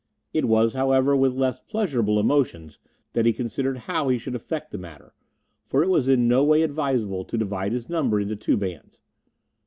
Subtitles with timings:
[0.33, 2.79] It was, however, with less pleasurable emotions
[3.13, 5.13] that he considered how he should effect the matter,
[5.63, 8.99] for it was in no way advisable to divide his numbers into two bands.